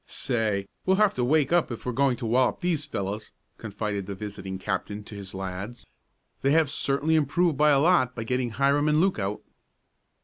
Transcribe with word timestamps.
"Say, 0.07 0.65
we'll 0.83 0.95
have 0.95 1.13
to 1.13 1.23
wake 1.23 1.53
up 1.53 1.69
if 1.71 1.85
we're 1.85 1.91
going 1.91 2.17
to 2.17 2.25
wallop 2.25 2.61
these 2.61 2.85
fellows," 2.85 3.33
confided 3.59 4.07
the 4.07 4.15
visiting 4.15 4.57
captain 4.57 5.03
to 5.03 5.13
his 5.13 5.35
lads. 5.35 5.85
"They 6.41 6.53
have 6.53 6.71
certainly 6.71 7.13
improved 7.13 7.61
a 7.61 7.77
lot 7.77 8.15
by 8.15 8.23
getting 8.23 8.49
Hiram 8.49 8.89
and 8.89 8.99
Luke 8.99 9.19
out." 9.19 9.43